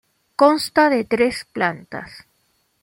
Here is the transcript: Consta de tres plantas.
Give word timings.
Consta 0.41 0.83
de 0.93 1.01
tres 1.13 1.45
plantas. 1.55 2.11